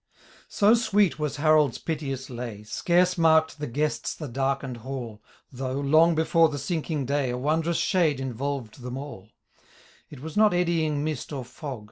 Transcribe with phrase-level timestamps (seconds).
[0.49, 5.21] So sweet was Harold's piteous lay, Scarce marked the guests the darkened hall.
[5.51, 9.29] Though, long before the sinking day, A wondrous fehade involved them all:
[10.09, 11.79] It was not eddying mist or fog.